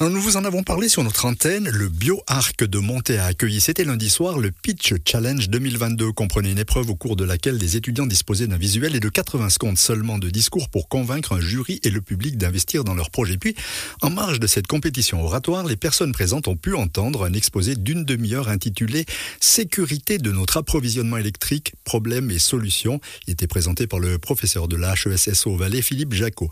Nous 0.00 0.20
vous 0.20 0.36
en 0.36 0.44
avons 0.44 0.62
parlé 0.62 0.88
sur 0.88 1.04
notre 1.04 1.24
antenne. 1.24 1.68
Le 1.68 1.88
BioArc 1.88 2.64
de 2.64 2.78
Monté 2.78 3.18
a 3.18 3.26
accueilli, 3.26 3.60
c'était 3.60 3.84
lundi 3.84 4.10
soir, 4.10 4.38
le 4.38 4.50
Pitch 4.50 4.94
Challenge 5.06 5.48
2022. 5.48 6.12
Comprenait 6.12 6.52
une 6.52 6.58
épreuve 6.58 6.90
au 6.90 6.96
cours 6.96 7.16
de 7.16 7.24
laquelle 7.24 7.56
les 7.56 7.76
étudiants 7.76 8.06
disposaient 8.06 8.46
d'un 8.46 8.56
visuel 8.56 8.96
et 8.96 9.00
de 9.00 9.08
80 9.08 9.50
secondes 9.50 9.78
seulement 9.78 10.18
de 10.18 10.30
discours 10.30 10.68
pour 10.68 10.88
convaincre 10.88 11.32
un 11.32 11.40
jury 11.40 11.80
et 11.82 11.90
le 11.90 12.00
public 12.00 12.36
d'investir 12.36 12.84
dans 12.84 12.94
leur 12.94 13.10
projet. 13.10 13.36
Puis, 13.36 13.54
en 14.00 14.10
marge 14.10 14.40
de 14.40 14.46
cette 14.46 14.66
compétition 14.66 15.24
oratoire, 15.24 15.64
les 15.64 15.76
personnes 15.76 16.12
présentes 16.12 16.48
ont 16.48 16.56
pu 16.56 16.74
entendre 16.74 17.24
un 17.24 17.32
exposé 17.32 17.76
d'une 17.76 18.04
demi-heure 18.04 18.48
intitulé 18.48 19.06
Sécurité 19.40 20.18
de 20.18 20.30
notre 20.32 20.56
approvisionnement 20.56 21.16
électrique, 21.16 21.74
problèmes 21.84 22.30
et 22.30 22.38
solutions. 22.38 23.00
Il 23.26 23.32
était 23.32 23.46
présenté 23.46 23.86
par 23.86 23.98
le 23.98 24.18
professeur 24.18 24.68
de 24.68 24.76
la 24.76 24.94
HESSO 24.94 25.56
Valais, 25.56 25.82
Philippe 25.82 26.12
Jacot. 26.12 26.50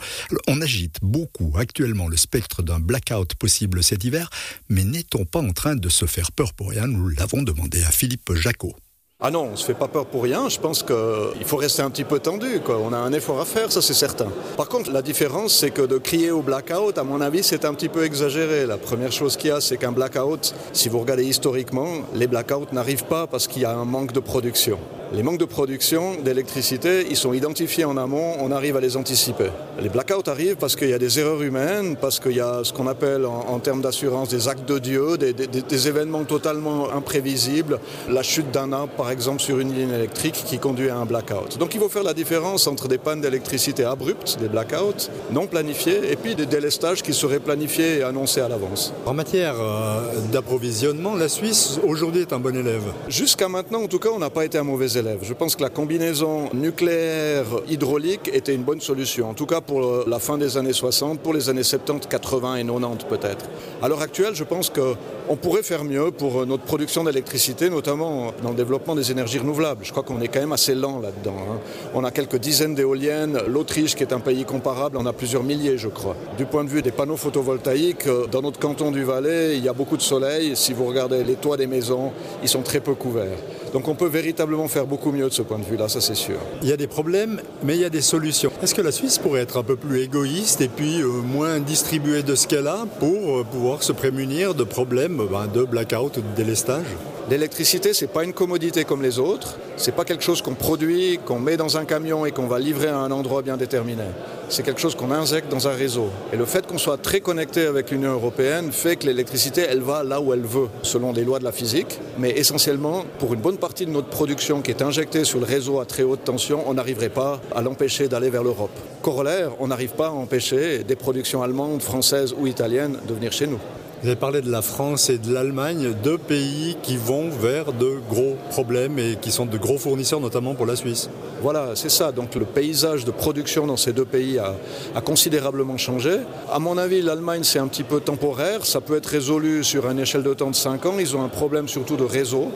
On 0.49 0.61
agite 0.61 0.97
beaucoup 1.03 1.53
actuellement 1.57 2.09
le 2.09 2.17
spectre 2.17 2.63
d'un 2.63 2.81
blackout 3.11 3.35
possible 3.35 3.83
cet 3.83 4.05
hiver, 4.05 4.31
mais 4.69 4.85
n'est-on 4.85 5.25
pas 5.25 5.41
en 5.41 5.53
train 5.53 5.77
de 5.77 5.89
se 5.89 6.07
faire 6.07 6.33
peur 6.33 6.53
pour 6.53 6.71
rien? 6.71 6.87
Nous 6.87 7.09
l'avons 7.09 7.43
demandé 7.43 7.83
à 7.83 7.91
Philippe 7.91 8.35
Jacot. 8.35 8.75
Ah 9.23 9.31
non, 9.31 9.51
on 9.53 9.57
se 9.57 9.67
fait 9.67 9.75
pas 9.75 9.87
peur 9.87 10.07
pour 10.07 10.23
rien. 10.23 10.49
Je 10.49 10.59
pense 10.59 10.83
qu'il 10.83 11.45
faut 11.45 11.59
rester 11.59 11.83
un 11.83 11.91
petit 11.91 12.05
peu 12.05 12.21
tendu. 12.21 12.63
On 12.67 12.95
a 12.95 12.97
un 12.97 13.13
effort 13.13 13.39
à 13.39 13.45
faire, 13.45 13.71
ça 13.71 13.83
c'est 13.83 13.93
certain. 13.93 14.29
Par 14.57 14.67
contre, 14.67 14.91
la 14.91 15.03
différence, 15.03 15.55
c'est 15.55 15.71
que 15.71 15.83
de 15.83 15.99
crier 15.99 16.31
au 16.31 16.41
blackout, 16.41 16.97
à 16.97 17.05
mon 17.05 17.21
avis, 17.21 17.43
c'est 17.43 17.67
un 17.67 17.75
petit 17.75 17.91
peu 17.91 18.07
exagéré. 18.07 18.65
La 18.65 18.79
première 18.79 19.13
chose 19.13 19.37
qu'il 19.37 19.51
y 19.51 19.53
a, 19.53 19.61
c'est 19.61 19.77
qu'un 19.77 19.93
blackout, 19.93 20.55
si 20.73 20.89
vous 20.89 21.01
regardez 21.01 21.27
historiquement, 21.27 21.89
les 22.15 22.29
blackouts 22.29 22.73
n'arrivent 22.73 23.05
pas 23.05 23.27
parce 23.27 23.47
qu'il 23.47 23.61
y 23.61 23.67
a 23.67 23.77
un 23.77 23.85
manque 23.85 24.13
de 24.13 24.21
production. 24.21 24.79
Les 25.13 25.25
manques 25.25 25.39
de 25.39 25.45
production 25.45 26.15
d'électricité, 26.23 27.05
ils 27.11 27.17
sont 27.17 27.33
identifiés 27.33 27.85
en 27.85 27.97
amont, 27.97 28.37
on 28.39 28.53
arrive 28.53 28.77
à 28.77 28.81
les 28.81 28.97
anticiper. 28.97 29.51
Les 29.83 29.89
blackouts 29.89 30.31
arrivent 30.31 30.55
parce 30.55 30.77
qu'il 30.77 30.89
y 30.89 30.95
a 30.95 31.01
des 31.01 31.19
erreurs 31.19 31.43
humaines, 31.43 31.97
parce 32.01 32.21
qu'il 32.21 32.37
y 32.37 32.41
a 32.41 32.61
ce 32.63 32.73
qu'on 32.73 32.87
appelle 32.87 33.27
en, 33.27 33.59
termes 33.59 33.83
d'assurance 33.83 34.29
des 34.29 34.47
actes 34.47 34.69
de 34.69 34.79
Dieu, 34.79 35.19
des, 35.19 35.33
des, 35.33 35.89
événements 35.89 36.23
totalement 36.23 36.93
imprévisibles, 36.93 37.81
la 38.09 38.23
chute 38.23 38.53
d'un 38.53 38.73
arbre 38.73 38.93
par 38.97 39.10
exemple 39.11 39.41
sur 39.41 39.59
une 39.59 39.73
ligne 39.73 39.91
électrique 39.91 40.43
qui 40.47 40.59
conduit 40.59 40.89
à 40.89 40.97
un 40.97 41.05
blackout. 41.05 41.59
Donc 41.59 41.75
il 41.75 41.81
faut 41.81 41.89
faire 41.89 42.03
la 42.03 42.15
différence 42.15 42.67
entre 42.67 42.89
des 42.89 42.99
pannes 42.99 43.21
d'électricité 43.21 43.85
abruptes, 43.85 44.39
des 44.41 44.49
blackouts 44.49 45.11
non 45.33 45.47
planifiés, 45.47 46.11
et 46.11 46.17
puis 46.17 46.35
des 46.35 46.47
délestages 46.47 47.03
qui 47.03 47.13
seraient 47.13 47.41
planifiés 47.41 47.99
et 47.99 48.03
annoncés 48.03 48.41
à 48.41 48.49
l'avance. 48.49 48.93
En 49.07 49.15
matière 49.15 49.55
euh, 49.59 50.01
d'approvisionnement, 50.33 51.15
la 51.15 51.29
Suisse 51.29 51.79
aujourd'hui 51.87 52.23
est 52.23 52.33
un 52.33 52.39
bon 52.39 52.57
élève. 52.57 52.83
Jusqu'à 53.09 53.49
maintenant, 53.49 53.83
en 53.83 53.89
tout 53.89 53.99
cas, 53.99 54.11
on 54.15 54.19
n'a 54.19 54.31
pas 54.31 54.45
été 54.45 54.59
un 54.59 54.65
mauvais 54.65 54.93
élève. 54.93 55.21
Je 55.23 55.35
pense 55.35 55.57
que 55.57 55.63
la 55.63 55.71
combinaison 55.71 56.51
nucléaire-hydraulique 56.53 58.31
était 58.33 58.55
une 58.55 58.63
bonne 58.63 58.81
solution, 58.81 59.31
en 59.31 59.35
tout 59.35 59.47
cas 59.47 59.61
pour 59.61 60.05
la 60.07 60.19
fin 60.19 60.39
des 60.39 60.57
années 60.57 60.73
60, 60.73 61.21
pour 61.21 61.35
les 61.35 61.49
années 61.49 61.63
70, 61.63 62.07
80 62.09 62.57
et 62.57 62.65
90 62.65 63.05
peut-être. 63.09 63.47
À 63.83 63.89
l'heure 63.89 64.03
actuelle, 64.03 64.35
je 64.35 64.45
pense 64.45 64.71
qu'on 64.71 65.37
pourrait 65.37 65.63
faire 65.63 65.85
mieux 65.85 66.11
pour 66.11 66.47
notre 66.47 66.65
production 66.65 67.05
d'électricité, 67.05 67.71
notamment 67.71 68.33
dans 68.43 68.51
le 68.51 68.57
développement 68.57 68.95
des 68.95 69.00
énergies 69.09 69.39
renouvelables. 69.39 69.85
Je 69.85 69.91
crois 69.91 70.03
qu'on 70.03 70.21
est 70.21 70.29
quand 70.29 70.41
même 70.41 70.53
assez 70.53 70.75
lent 70.75 70.99
là-dedans. 70.99 71.37
Hein. 71.39 71.59
On 71.95 72.05
a 72.05 72.11
quelques 72.11 72.39
dizaines 72.39 72.75
d'éoliennes. 72.75 73.39
L'Autriche, 73.47 73.95
qui 73.95 74.03
est 74.03 74.13
un 74.13 74.21
pays 74.21 74.45
comparable, 74.45 74.97
en 74.97 75.07
a 75.07 75.13
plusieurs 75.13 75.45
milliers, 75.45 75.79
je 75.79 75.89
crois. 75.89 76.17
Du 76.37 76.47
point 76.47 76.65
de 76.65 76.69
vue 76.69 76.83
des 76.83 76.91
panneaux 76.91 77.17
photovoltaïques, 77.17 78.09
dans 78.31 78.43
notre 78.43 78.59
canton 78.59 78.91
du 78.91 79.05
Valais, 79.05 79.57
il 79.57 79.65
y 79.65 79.69
a 79.69 79.73
beaucoup 79.73 79.97
de 79.97 80.03
soleil. 80.03 80.57
Si 80.57 80.73
vous 80.73 80.87
regardez 80.87 81.25
les 81.25 81.37
toits 81.37 81.57
des 81.57 81.67
maisons, 81.67 82.13
ils 82.43 82.49
sont 82.49 82.63
très 82.63 82.81
peu 82.81 82.95
couverts. 82.95 83.39
Donc 83.73 83.87
on 83.87 83.95
peut 83.95 84.09
véritablement 84.09 84.67
faire 84.69 84.87
beaucoup 84.87 85.13
mieux 85.13 85.29
de 85.29 85.33
ce 85.33 85.43
point 85.43 85.59
de 85.59 85.65
vue-là, 85.65 85.89
ça 85.89 86.01
c'est 86.01 86.15
sûr. 86.15 86.39
Il 86.63 86.69
y 86.69 86.73
a 86.73 86.77
des 86.77 86.89
problèmes, 86.89 87.41
mais 87.63 87.77
il 87.77 87.81
y 87.81 87.85
a 87.85 87.91
des 87.91 88.01
solutions. 88.01 88.51
Est-ce 88.63 88.75
que 88.75 88.83
la 88.83 88.91
Suisse 88.91 89.19
pourrait 89.19 89.43
être 89.43 89.59
un 89.59 89.63
peu 89.63 89.77
plus 89.77 90.03
égoïste 90.03 90.61
et 90.61 90.69
puis 90.69 91.01
euh, 91.01 91.07
moins 91.07 91.61
distribuer 91.61 92.23
de 92.23 92.35
ce 92.35 92.49
qu'elle 92.49 92.67
a 92.67 92.87
pour 92.99 93.39
euh, 93.39 93.45
pouvoir 93.45 93.83
se 93.83 93.93
prémunir 93.93 94.55
de 94.55 94.65
problèmes 94.65 95.23
ben, 95.31 95.47
de 95.47 95.63
blackout 95.63 96.17
ou 96.17 96.21
de 96.21 96.37
délestage? 96.37 96.87
L'électricité, 97.31 97.93
ce 97.93 98.05
n'est 98.05 98.11
pas 98.11 98.25
une 98.25 98.33
commodité 98.33 98.83
comme 98.83 99.03
les 99.03 99.21
autres. 99.21 99.57
Ce 99.77 99.87
n'est 99.87 99.97
pas 99.97 100.05
quelque 100.05 100.25
chose 100.25 100.43
qu'on 100.43 100.55
produit, 100.55 101.21
qu'on 101.25 101.39
met 101.39 101.57
dans 101.57 101.77
un 101.77 101.85
camion 101.85 102.27
et 102.27 102.33
qu'on 102.33 102.49
va 102.49 102.59
livrer 102.59 102.89
à 102.89 102.99
un 102.99 103.13
endroit 103.13 103.43
bien 103.43 103.57
déterminé. 103.57 104.03
C'est 104.49 104.65
quelque 104.65 104.81
chose 104.81 104.97
qu'on 104.97 105.13
injecte 105.13 105.49
dans 105.49 105.69
un 105.69 105.71
réseau. 105.71 106.09
Et 106.33 106.37
le 106.37 106.45
fait 106.45 106.67
qu'on 106.67 106.77
soit 106.77 106.97
très 106.97 107.21
connecté 107.21 107.67
avec 107.67 107.93
l'Union 107.93 108.11
européenne 108.11 108.73
fait 108.73 108.97
que 108.97 109.07
l'électricité, 109.07 109.61
elle 109.61 109.81
va 109.81 110.03
là 110.03 110.21
où 110.21 110.33
elle 110.33 110.41
veut, 110.41 110.67
selon 110.83 111.13
les 111.13 111.23
lois 111.23 111.39
de 111.39 111.45
la 111.45 111.53
physique. 111.53 112.01
Mais 112.19 112.31
essentiellement, 112.31 113.05
pour 113.21 113.33
une 113.33 113.41
bonne 113.41 113.59
partie 113.59 113.87
de 113.87 113.93
notre 113.93 114.09
production 114.09 114.61
qui 114.61 114.73
est 114.73 114.83
injectée 114.83 115.23
sur 115.23 115.39
le 115.39 115.47
réseau 115.47 115.79
à 115.79 115.85
très 115.85 116.03
haute 116.03 116.25
tension, 116.25 116.65
on 116.67 116.75
n'arriverait 116.75 117.11
pas 117.11 117.41
à 117.55 117.63
l'empêcher 117.63 118.09
d'aller 118.09 118.31
vers 118.31 118.43
l'Europe. 118.43 118.77
Corollaire, 119.03 119.53
on 119.61 119.69
n'arrive 119.69 119.93
pas 119.93 120.09
à 120.09 120.11
empêcher 120.11 120.83
des 120.83 120.97
productions 120.97 121.45
allemandes, 121.45 121.81
françaises 121.81 122.35
ou 122.37 122.49
italiennes 122.49 122.99
de 123.07 123.15
venir 123.15 123.31
chez 123.31 123.47
nous. 123.47 123.61
Vous 124.03 124.09
avez 124.09 124.17
parlé 124.17 124.41
de 124.41 124.51
la 124.51 124.63
France 124.63 125.11
et 125.11 125.19
de 125.19 125.31
l'Allemagne, 125.31 125.93
deux 126.03 126.17
pays 126.17 126.75
qui 126.83 126.97
vont 126.97 127.29
vers 127.29 127.75
de 127.75 127.99
gros 128.09 128.39
problèmes 128.49 128.99
et 128.99 129.17
qui 129.21 129.31
sont 129.31 129.45
de 129.45 129.59
gros 129.59 129.77
fournisseurs, 129.77 130.21
notamment 130.21 130.55
pour 130.55 130.65
la 130.65 130.75
Suisse. 130.75 131.11
Voilà, 131.43 131.73
c'est 131.75 131.91
ça. 131.91 132.11
Donc 132.11 132.35
le 132.35 132.47
paysage 132.47 133.05
de 133.05 133.11
production 133.11 133.67
dans 133.67 133.77
ces 133.77 133.93
deux 133.93 134.07
pays 134.07 134.39
a, 134.39 135.01
considérablement 135.03 135.77
changé. 135.77 136.17
À 136.51 136.59
mon 136.59 136.79
avis, 136.79 137.03
l'Allemagne, 137.03 137.45
c'est 137.45 137.59
un 137.59 137.69
petit 137.69 137.83
peu 137.83 138.01
temporaire. 138.01 138.65
Ça 138.65 138.81
peut 138.81 138.97
être 138.97 139.05
résolu 139.05 139.63
sur 139.65 139.87
une 139.91 139.99
échelle 139.99 140.23
de 140.23 140.33
temps 140.33 140.51
de 140.51 140.57
5 140.57 140.87
ans. 140.87 140.95
Ils 140.99 141.15
ont 141.15 141.23
un 141.23 141.29
problème 141.29 141.69
surtout 141.69 141.97
de 141.97 142.05
réseau. 142.05 142.51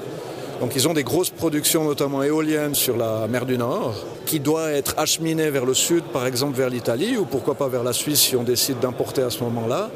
Donc 0.61 0.73
ils 0.77 0.89
ont 0.89 0.95
des 0.95 1.05
grosses 1.05 1.29
productions, 1.29 1.85
notamment 1.85 2.23
éoliennes, 2.23 2.75
sur 2.75 2.97
la 2.97 3.27
mer 3.29 3.45
du 3.45 3.59
Nord, 3.59 3.95
qui 4.25 4.41
doit 4.41 4.71
être 4.71 4.95
acheminée 4.97 5.51
vers 5.51 5.67
le 5.67 5.75
sud, 5.75 6.05
par 6.05 6.27
exemple 6.27 6.57
vers 6.57 6.71
l'Italie, 6.71 7.19
ou 7.19 7.27
pourquoi 7.27 7.55
pas 7.55 7.69
vers 7.69 7.83
la 7.83 7.93
Suisse 7.93 8.21
si 8.21 8.35
on 8.35 8.45
décide 8.45 8.79
d'importer 8.79 9.21
à 9.21 9.29
ce 9.29 9.43
moment-là. 9.45 9.91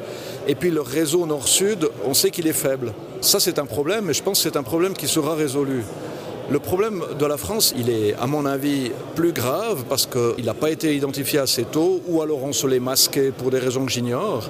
Et 0.49 0.55
puis 0.55 0.71
le 0.71 0.81
réseau 0.81 1.27
nord-sud, 1.27 1.91
on 2.07 2.15
sait 2.15 2.31
qu'il 2.31 2.47
est 2.47 2.55
faible. 2.55 2.95
Ça 3.21 3.39
c'est 3.39 3.59
un 3.59 3.67
problème, 3.67 4.07
mais 4.07 4.15
je 4.15 4.23
pense 4.23 4.43
que 4.43 4.49
c'est 4.49 4.57
un 4.57 4.63
problème 4.63 4.95
qui 4.95 5.07
sera 5.07 5.35
résolu. 5.35 5.85
Le 6.51 6.59
problème 6.59 7.05
de 7.19 7.27
la 7.27 7.37
France, 7.37 7.75
il 7.77 7.91
est, 7.91 8.15
à 8.15 8.27
mon 8.27 8.47
avis, 8.47 8.91
plus 9.15 9.33
grave 9.33 9.85
parce 9.87 10.07
qu'il 10.07 10.47
n'a 10.47 10.55
pas 10.55 10.71
été 10.71 10.97
identifié 10.97 11.39
assez 11.39 11.65
tôt, 11.65 12.01
ou 12.09 12.23
alors 12.23 12.43
on 12.43 12.55
se 12.55 12.67
l'est 12.67 12.81
masqué 12.81 13.31
pour 13.31 13.51
des 13.51 13.59
raisons 13.59 13.85
que 13.85 13.93
j'ignore. 13.93 14.49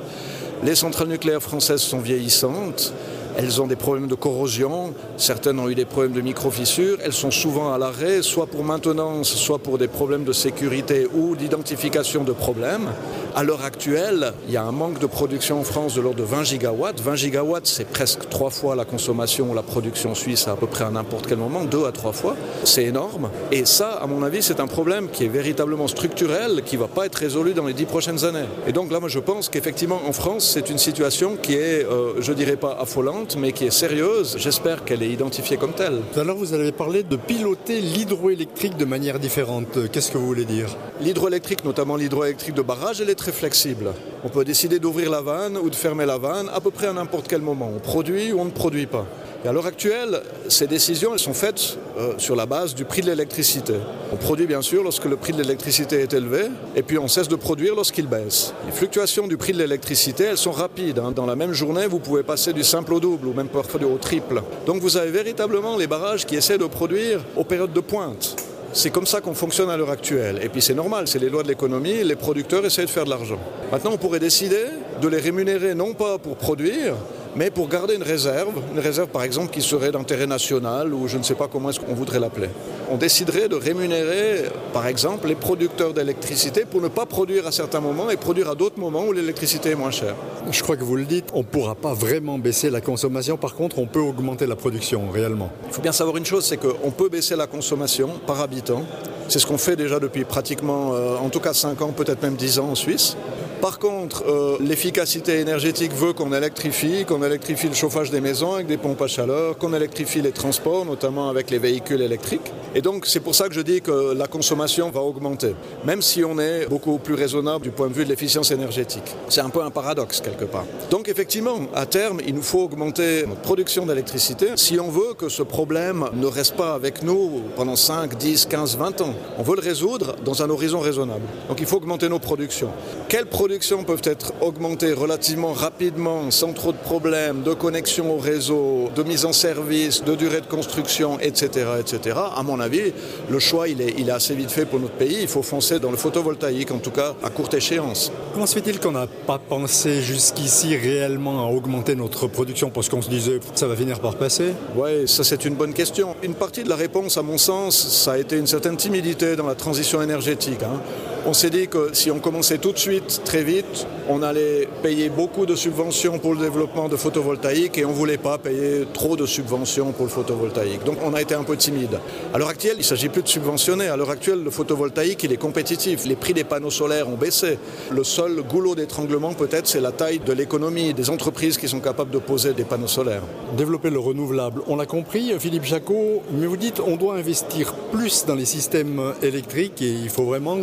Les 0.63 0.77
centrales 0.77 1.09
nucléaires 1.09 1.43
françaises 1.43 1.81
sont 1.81 1.99
vieillissantes. 1.99 2.95
Elles 3.37 3.61
ont 3.63 3.69
des 3.69 3.77
problèmes 3.77 4.09
de 4.09 4.17
corrosion, 4.17 4.95
certaines 5.17 5.61
ont 5.61 5.69
eu 5.69 5.77
des 5.77 5.85
problèmes 5.85 6.13
de 6.13 6.21
micro-fissures, 6.21 6.99
elles 7.05 7.13
sont 7.13 7.31
souvent 7.31 7.73
à 7.73 7.79
l'arrêt, 7.79 8.23
soit 8.23 8.47
pour 8.47 8.65
maintenance, 8.65 9.29
soit 9.29 9.61
pour 9.61 9.79
des 9.79 9.87
problèmes 9.87 10.25
de 10.25 10.33
sécurité 10.33 11.07
ou 11.15 11.37
d'identification 11.37 12.25
de 12.25 12.33
problèmes. 12.33 12.89
À 13.37 13.45
l'heure 13.45 13.63
actuelle, 13.65 14.33
il 14.47 14.55
y 14.55 14.57
a 14.57 14.65
un 14.65 14.73
manque 14.73 14.99
de 14.99 15.07
production 15.07 15.61
en 15.61 15.63
France 15.63 15.95
de 15.95 16.01
l'ordre 16.01 16.19
de 16.19 16.25
20 16.25 16.45
gigawatts. 16.45 17.01
20 17.01 17.15
gigawatts, 17.15 17.67
c'est 17.67 17.85
presque 17.85 18.29
trois 18.29 18.51
fois 18.51 18.75
la 18.75 18.85
consommation 18.85 19.51
ou 19.51 19.55
la 19.55 19.63
production 19.63 20.15
suisse 20.15 20.49
à, 20.49 20.57
peu 20.57 20.67
près 20.67 20.85
à 20.85 20.91
n'importe 20.91 21.27
quel 21.27 21.39
moment, 21.39 21.65
deux 21.65 21.85
à 21.85 21.93
trois 21.93 22.13
fois. 22.13 22.37
C'est 22.65 22.85
énorme. 22.85 23.31
Et 23.53 23.65
ça, 23.65 23.91
à 23.91 24.07
mon 24.07 24.23
avis, 24.23 24.43
c'est 24.43 24.61
un 24.61 24.67
problème 24.67 25.09
qui 25.09 25.25
est 25.25 25.29
véritablement 25.29 25.89
structurel, 25.89 26.63
qui 26.65 26.77
ne 26.77 26.81
va 26.81 26.89
pas 26.89 27.07
être 27.07 27.17
résolu 27.17 27.55
dans 27.55 27.67
les 27.67 27.75
dix 27.75 27.85
prochaines 27.85 28.25
années. 28.25 28.47
Et 28.67 28.73
donc 28.73 28.91
là, 28.91 28.99
moi, 28.99 29.09
je 29.09 29.21
pense 29.21 29.49
qu'effectivement, 29.49 30.01
en 30.07 30.13
France, 30.13 30.51
c'est 30.53 30.71
une 30.71 30.79
situation 30.79 31.37
qui 31.37 31.55
est, 31.55 31.85
euh, 31.85 32.15
je 32.21 32.33
dirais 32.33 32.57
pas 32.57 32.77
affolante, 32.81 33.37
mais 33.39 33.53
qui 33.53 33.67
est 33.67 33.71
sérieuse. 33.71 34.37
J'espère 34.39 34.85
qu'elle 34.85 35.03
est 35.03 35.11
identifiée 35.11 35.57
comme 35.57 35.73
telle. 35.73 36.01
Alors 36.17 36.37
vous 36.37 36.55
avez 36.55 36.73
parlé 36.73 37.03
de 37.03 37.17
piloter 37.17 37.81
l'hydroélectrique 37.81 38.77
de 38.77 38.85
manière 38.85 39.19
différente. 39.19 39.91
Qu'est-ce 39.93 40.11
que 40.11 40.19
vous 40.19 40.27
voulez 40.27 40.45
dire? 40.45 40.69
L'hydroélectrique, 41.01 41.65
notamment 41.65 41.97
l'hydroélectrique 41.97 42.55
de 42.55 42.63
barrage, 42.63 43.01
elle 43.01 43.11
est 43.11 43.18
très 43.19 43.33
flexible. 43.33 43.93
On 44.25 44.29
peut 44.29 44.45
décider 44.45 44.79
d'ouvrir 44.79 45.11
la 45.11 45.21
vanne 45.21 45.59
ou 45.59 45.69
de 45.69 45.75
fermer 45.75 46.07
la 46.07 46.17
vanne 46.17 46.49
à 46.55 46.61
peu 46.61 46.71
près 46.71 46.87
à 46.87 46.93
n'importe 46.95 47.29
quel 47.29 47.43
moment. 47.43 47.71
On 47.77 47.81
produit 47.81 48.33
ou 48.33 48.41
on 48.41 48.47
ne 48.47 48.51
produit 48.51 48.87
pas. 48.87 49.05
Et 49.45 49.49
à 49.49 49.53
l'heure 49.53 49.67
actuelle, 49.67 50.21
ces 50.49 50.67
décisions 50.67 51.13
elles 51.13 51.21
sont 51.21 51.35
faites 51.35 51.79
euh, 51.97 52.15
sur 52.19 52.35
la 52.35 52.47
base 52.47 52.75
du 52.75 52.85
prix 52.85 53.03
de 53.03 53.07
l'électricité. 53.07 53.75
On 54.13 54.17
produit 54.17 54.47
bien 54.47 54.63
sûr 54.63 54.83
lorsque 54.83 55.05
le 55.05 55.17
prix 55.17 55.33
de 55.33 55.39
l'électricité 55.41 56.01
est 56.01 56.13
élevé, 56.13 56.47
et 56.75 56.83
puis 56.83 56.99
on 56.99 57.07
cesse 57.07 57.29
de 57.29 57.37
produire 57.37 57.77
lorsqu'il 57.77 58.09
baisse. 58.09 58.53
Les 58.67 58.73
fluctuations 58.73 59.29
du 59.29 59.37
prix 59.37 59.53
de 59.53 59.59
l'électricité, 59.59 60.25
elles 60.25 60.39
sont 60.39 60.51
rapides. 60.51 60.99
Hein. 60.99 61.13
Dans 61.13 61.27
la 61.27 61.37
même 61.37 61.53
journée, 61.53 61.87
vous 61.87 62.01
pouvez 62.01 62.25
passer 62.25 62.53
du 62.53 62.65
simple 62.65 62.95
au 62.95 63.01
double, 63.01 63.29
ou 63.29 63.33
même 63.33 63.49
parfois 63.49 63.81
au 63.85 63.99
triple. 63.99 64.43
Donc 64.67 64.81
vous 64.81 64.97
avez 64.97 65.11
véritablement 65.11 65.77
les 65.77 65.87
barrages 65.87 66.27
qui 66.27 66.35
essaient 66.35 66.59
de 66.59 66.67
produire 66.67 67.21
aux 67.37 67.45
périodes 67.45 67.73
de 67.73 67.81
pointe. 67.81 68.37
C'est 68.73 68.91
comme 68.91 69.07
ça 69.07 69.21
qu'on 69.21 69.35
fonctionne 69.35 69.71
à 69.71 69.77
l'heure 69.77 69.91
actuelle. 69.91 70.41
Et 70.43 70.49
puis 70.49 70.61
c'est 70.61 70.75
normal, 70.75 71.09
c'est 71.09 71.19
les 71.19 71.31
lois 71.31 71.43
de 71.43 71.49
l'économie, 71.49 72.05
les 72.05 72.17
producteurs 72.17 72.65
essayent 72.65 72.87
de 72.87 72.91
faire 72.91 73.05
de 73.05 73.11
l'argent. 73.11 73.39
Maintenant, 73.73 73.93
on 73.95 73.97
pourrait 73.97 74.21
décider 74.21 74.65
de 75.01 75.09
les 75.09 75.19
rémunérer 75.19 75.75
non 75.75 75.95
pas 75.95 76.19
pour 76.19 76.37
produire, 76.37 76.95
mais 77.35 77.51
pour 77.51 77.69
garder 77.69 77.95
une 77.95 78.03
réserve, 78.03 78.55
une 78.73 78.81
réserve 78.81 79.09
par 79.09 79.23
exemple 79.23 79.53
qui 79.53 79.63
serait 79.63 79.91
d'intérêt 79.91 80.27
national 80.27 80.93
ou 80.93 81.09
je 81.09 81.17
ne 81.19 81.23
sais 81.23 81.35
pas 81.35 81.49
comment 81.49 81.71
est-ce 81.71 81.81
qu'on 81.81 81.95
voudrait 81.95 82.21
l'appeler. 82.21 82.49
On 82.91 82.97
déciderait 82.97 83.49
de 83.49 83.55
rémunérer 83.55 84.45
par 84.73 84.87
exemple 84.87 85.29
les 85.29 85.35
producteurs 85.35 85.93
d'électricité 85.93 86.65
pour 86.65 86.81
ne 86.81 86.89
pas 86.89 87.05
produire 87.05 87.47
à 87.47 87.53
certains 87.53 87.81
moments 87.81 88.09
et 88.09 88.17
produire 88.17 88.49
à 88.49 88.55
d'autres 88.55 88.79
moments 88.79 89.05
où 89.05 89.13
l'électricité 89.13 89.71
est 89.71 89.75
moins 89.75 89.91
chère. 89.91 90.15
Je 90.51 90.63
crois 90.63 90.77
que 90.77 90.85
vous 90.85 90.97
le 90.97 91.05
dites, 91.05 91.27
on 91.35 91.41
ne 91.41 91.45
pourra 91.45 91.75
pas 91.75 91.93
vraiment 91.93 92.39
baisser 92.39 92.71
la 92.71 92.81
consommation, 92.81 93.37
par 93.37 93.55
contre 93.55 93.79
on 93.79 93.87
peut 93.87 94.01
augmenter 94.01 94.47
la 94.47 94.57
production 94.57 95.11
réellement. 95.11 95.51
Il 95.67 95.75
faut 95.75 95.83
bien 95.83 95.93
savoir 95.93 96.17
une 96.17 96.25
chose, 96.25 96.47
c'est 96.47 96.57
qu'on 96.57 96.91
peut 96.91 97.11
baisser 97.11 97.37
la 97.37 97.47
consommation 97.47 98.09
par 98.27 98.41
habitant. 98.41 98.85
C'est 99.29 99.39
ce 99.39 99.47
qu'on 99.47 99.59
fait 99.59 99.77
déjà 99.77 100.01
depuis 100.01 100.25
pratiquement, 100.25 100.95
euh, 100.95 101.19
en 101.19 101.29
tout 101.29 101.41
cas 101.41 101.53
5 101.53 101.83
ans, 101.83 101.93
peut-être 101.93 102.23
même 102.23 102.37
10 102.37 102.61
ans 102.61 102.71
en 102.71 102.75
Suisse. 102.75 103.17
Par 103.61 103.81
contre, 103.81 104.25
euh, 104.29 104.57
l'efficacité 104.61 105.41
énergétique 105.41 105.93
veut 105.93 106.13
qu'on 106.13 106.33
électrifie, 106.33 107.05
qu'on 107.05 107.25
électrifie 107.25 107.67
le 107.67 107.75
chauffage 107.75 108.11
des 108.11 108.21
maisons 108.21 108.55
avec 108.55 108.69
des 108.69 108.77
pompes 108.77 109.03
à 109.03 109.09
chaleur, 109.09 109.59
qu'on 109.59 109.75
électrifie 109.75 110.23
les 110.23 110.31
transports, 110.31 110.85
notamment 110.85 111.29
avec 111.29 111.51
les 111.51 111.59
véhicules 111.59 112.01
électriques. 112.01 112.53
Et 112.75 112.83
donc 112.83 113.07
c'est 113.07 113.21
pour 113.21 113.35
ça 113.35 113.49
que 113.49 113.55
je 113.55 113.61
dis 113.61 113.81
que 113.81 114.13
la 114.13 114.27
consommation 114.27 114.91
va 114.91 115.01
augmenter, 115.01 115.55
même 115.85 116.03
si 116.03 116.25
on 116.25 116.39
est 116.39 116.67
beaucoup 116.69 116.99
plus 116.99 117.15
raisonnable 117.15 117.65
du 117.65 117.71
point 117.71 117.89
de 117.89 117.95
vue 117.95 118.05
de 118.05 118.11
l'efficience 118.11 118.51
énergétique. 118.51 119.05
C'est 119.29 119.41
un 119.41 119.49
peu 119.49 119.63
un 119.63 119.71
paradoxe 119.71 120.21
quelque 120.21 120.45
part. 120.45 120.65
Donc 120.91 121.09
effectivement, 121.09 121.61
à 121.75 121.87
terme, 121.87 122.21
il 122.27 122.35
nous 122.35 122.43
faut 122.43 122.61
augmenter 122.61 123.25
notre 123.27 123.41
production 123.41 123.87
d'électricité 123.87 124.49
si 124.57 124.79
on 124.79 124.91
veut 124.91 125.15
que 125.15 125.29
ce 125.29 125.43
problème 125.43 126.09
ne 126.15 126.27
reste 126.27 126.57
pas 126.57 126.75
avec 126.75 127.03
nous 127.03 127.43
pendant 127.57 127.77
5, 127.77 128.17
10, 128.17 128.47
15, 128.47 128.77
20 128.77 129.01
ans. 129.01 129.15
On 129.39 129.43
veut 129.43 129.57
le 129.57 129.63
résoudre 129.63 130.17
dans 130.25 130.43
un 130.43 130.51
horizon 130.51 130.81
raisonnable. 130.81 131.25
Donc 131.49 131.61
il 131.61 131.67
faut 131.67 131.77
augmenter 131.77 132.09
nos 132.09 132.19
productions. 132.19 132.71
Quelles 133.09 133.27
productions 133.27 133.85
peuvent 133.85 134.03
être 134.05 134.33
augmentées 134.41 134.93
relativement 134.93 135.53
rapidement, 135.53 136.31
sans 136.31 136.53
trop 136.53 136.73
de 136.73 136.79
problèmes, 136.79 137.43
de 137.43 137.55
connexion 137.55 138.15
au 138.15 138.19
réseau, 138.19 138.91
de 138.95 139.03
mise 139.03 139.25
en 139.25 139.33
service, 139.33 140.05
de 140.05 140.15
durée 140.15 140.41
de 140.41 140.47
construction, 140.47 141.19
etc. 141.21 141.67
etc. 141.81 142.17
avis, 142.61 142.93
le 143.29 143.39
choix 143.39 143.69
il 143.69 143.81
est, 143.81 143.95
il 143.99 144.09
est 144.09 144.13
assez 144.13 144.35
vite 144.35 144.51
fait 144.51 144.67
pour 144.67 144.81
notre 144.81 144.95
pays. 144.95 145.19
Il 145.23 145.29
faut 145.29 145.43
foncer 145.43 145.79
dans 145.79 145.91
le 145.91 145.97
photovoltaïque, 145.97 146.71
en 146.71 146.79
tout 146.79 146.91
cas 146.91 147.15
à 147.23 147.31
courte 147.31 147.55
échéance. 147.55 148.13
Comment 148.33 148.47
se 148.47 148.55
fait-il 148.55 148.81
qu'on 148.81 148.93
n'a 148.93 149.07
pas 149.07 149.39
pensé 149.39 150.03
jusqu'ici 150.03 150.77
réellement 150.77 151.47
à 151.47 151.51
augmenter 151.51 151.95
notre 151.95 152.27
production? 152.27 152.71
Parce 152.71 152.89
qu'on 152.89 153.03
se 153.03 153.11
disait 153.11 153.41
ça 153.55 153.67
va 153.67 153.77
finir 153.77 154.01
par 154.01 154.17
passer 154.17 154.53
Oui, 154.77 155.07
ça 155.07 155.25
c'est 155.25 155.45
une 155.45 155.55
bonne 155.55 155.75
question. 155.75 156.15
Une 156.23 156.35
partie 156.35 156.65
de 156.65 156.69
la 156.69 156.77
réponse, 156.77 157.17
à 157.17 157.23
mon 157.23 157.39
sens, 157.39 157.77
ça 157.77 158.13
a 158.13 158.19
été 158.19 158.37
une 158.37 158.47
certaine 158.47 158.77
timidité 158.77 159.37
dans 159.37 159.47
la 159.47 159.55
transition 159.55 160.03
énergétique. 160.03 160.63
Hein. 160.63 160.81
On 161.27 161.33
s'est 161.33 161.51
dit 161.51 161.69
que 161.69 161.91
si 161.93 162.11
on 162.11 162.21
commençait 162.21 162.59
tout 162.59 162.73
de 162.73 162.79
suite, 162.79 163.23
très 163.25 163.43
vite, 163.43 163.87
on 164.09 164.23
allait 164.23 164.69
payer 164.83 165.09
beaucoup 165.11 165.47
de 165.47 165.55
subventions 165.55 166.19
pour 166.19 166.33
le 166.33 166.41
développement 166.41 166.89
de 166.89 166.97
photovoltaïque 166.97 167.77
et 167.77 167.85
on 167.85 167.91
ne 167.91 167.95
voulait 167.95 168.17
pas 168.17 168.39
payer 168.39 168.87
trop 168.95 169.17
de 169.17 169.27
subventions 169.27 169.93
pour 169.93 170.07
le 170.07 170.11
photovoltaïque. 170.11 170.85
Donc 170.85 170.99
on 171.05 171.13
a 171.15 171.21
été 171.21 171.35
un 171.35 171.43
peu 171.43 171.57
timide. 171.57 171.99
À 172.33 172.39
l'heure 172.39 172.49
actuelle, 172.49 172.77
il 172.77 172.81
ne 172.81 172.85
s'agit 172.85 173.09
plus 173.09 173.23
de 173.23 173.29
subventionner. 173.29 173.89
À 173.89 173.97
l'heure 173.97 174.11
actuelle, 174.11 174.43
le 174.43 174.51
photovoltaïque, 174.51 175.23
il 175.25 175.33
est 175.33 175.37
compétitif. 175.37 176.07
Les 176.07 176.17
prix 176.17 176.33
des 176.35 176.45
panneaux 176.45 176.71
solaires 176.71 177.09
ont 177.09 177.17
baissé. 177.17 177.59
Le 177.91 178.05
seul 178.05 178.43
goulot 178.43 178.75
d'étranglement, 178.75 179.35
peut-être, 179.35 179.67
c'est 179.67 179.81
la 179.81 179.93
taille 179.93 180.21
de 180.21 180.33
l'économie, 180.33 180.95
des 180.95 181.11
entreprises 181.11 181.59
qui 181.59 181.69
sont 181.69 181.81
capables 181.81 182.11
de 182.11 182.19
poser 182.19 182.55
des 182.55 182.65
panneaux 182.65 182.87
solaires. 182.87 183.23
Développer 183.57 183.91
le 183.91 183.99
renouvelable, 183.99 184.63
on 184.67 184.77
l'a 184.77 184.87
compris, 184.87 185.33
Philippe 185.39 185.65
Jacot, 185.65 186.23
mais 186.33 186.47
vous 186.47 186.57
dites 186.57 186.81
on 186.81 186.97
doit 186.97 187.17
investir 187.17 187.75
plus 187.93 188.25
dans 188.27 188.35
les 188.35 188.45
systèmes 188.45 189.13
électriques 189.23 189.83
et 189.83 189.91
il 189.91 190.09
faut 190.09 190.25
vraiment 190.25 190.59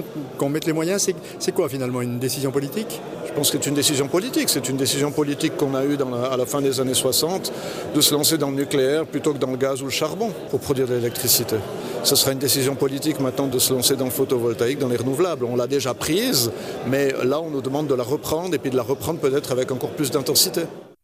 mette 0.50 0.66
les 0.66 0.74
moyens. 0.74 1.10
C'est 1.40 1.52
quoi 1.52 1.70
finalement 1.70 2.02
une 2.02 2.20
décision 2.20 2.52
politique? 2.52 3.02
Je 3.28 3.34
pense 3.34 3.52
que 3.52 3.58
c'est 3.62 3.70
une 3.70 3.76
décision 3.76 4.08
politique. 4.08 4.50
C'est 4.50 4.70
une 4.70 4.78
décision 4.78 5.12
politique 5.12 5.58
qu'on 5.58 5.76
a 5.76 5.84
eue 5.86 5.98
dans 5.98 6.10
la, 6.10 6.28
à 6.28 6.38
la 6.38 6.46
fin 6.46 6.62
des 6.62 6.80
années 6.80 6.94
60 6.94 7.52
de 7.94 8.02
se 8.02 8.14
lancer 8.14 8.38
dans 8.38 8.50
le 8.50 8.56
nucléaire 8.56 9.06
plutôt 9.06 9.34
que 9.34 9.40
dans 9.40 9.52
le 9.52 9.58
gaz 9.58 9.82
ou 9.82 9.86
le 9.86 9.92
charbon 9.92 10.32
pour 10.50 10.60
produire 10.60 10.88
de 10.88 10.94
l'électricité. 10.94 11.58
Ce 12.04 12.16
sera 12.16 12.32
une 12.32 12.40
décision 12.40 12.76
politique 12.76 13.20
maintenant 13.20 13.48
de 13.48 13.60
se 13.60 13.74
lancer 13.74 13.96
dans 13.96 14.06
le 14.06 14.12
photovoltaïque, 14.12 14.80
dans 14.80 14.90
les 14.90 14.98
renouvelables. 14.98 15.44
On 15.46 15.56
l'a 15.56 15.68
déjà 15.68 15.94
prise, 15.94 16.52
mais 16.88 17.14
là 17.24 17.42
on 17.42 17.50
nous 17.50 17.62
demande 17.62 17.88
de 17.88 17.96
la 17.96 18.04
reprendre 18.04 18.54
et 18.54 18.60
puis 18.60 18.70
de 18.70 18.76
la 18.76 18.84
reprendre 18.84 19.20
peut-être 19.20 19.52
avec 19.52 19.72
encore 19.72 19.92
plus 19.92 20.12
d'intensité. 20.12 20.62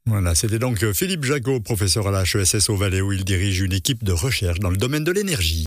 Voilà, 0.08 0.34
c'était 0.34 0.58
donc 0.58 0.84
Philippe 0.94 1.24
Jacot, 1.26 1.60
professeur 1.60 2.08
à 2.08 2.12
la 2.12 2.24
HESS 2.24 2.70
au 2.70 2.76
Valais 2.76 3.02
où 3.02 3.12
il 3.12 3.24
dirige 3.24 3.62
une 3.62 3.74
équipe 3.74 4.04
de 4.04 4.12
recherche 4.12 4.60
dans 4.60 4.72
le 4.72 4.78
domaine 4.78 5.04
de 5.04 5.12
l'énergie. 5.12 5.60